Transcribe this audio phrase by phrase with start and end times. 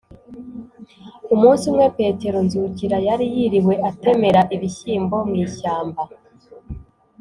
[1.33, 6.01] umunsi umwe, petero nzukira yari yiriwe atemera ibishyimbo mu ishyamba.